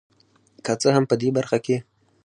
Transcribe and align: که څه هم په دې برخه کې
که 0.65 0.73
څه 0.81 0.89
هم 0.95 1.03
په 1.09 1.15
دې 1.21 1.29
برخه 1.37 1.57
کې 1.65 1.77